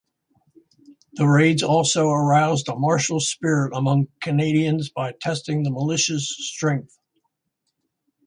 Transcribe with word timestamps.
The 1.13 1.27
raids 1.27 1.61
also 1.61 2.09
aroused 2.09 2.69
a 2.69 2.75
martial 2.75 3.19
spirit 3.19 3.71
among 3.75 4.07
Canadians 4.19 4.89
by 4.89 5.11
testing 5.11 5.61
the 5.61 5.69
militia's 5.69 6.27
strength. 6.39 6.97